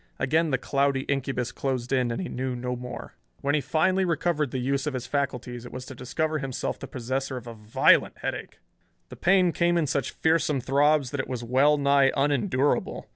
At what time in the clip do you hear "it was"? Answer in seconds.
5.63-5.85, 11.19-11.43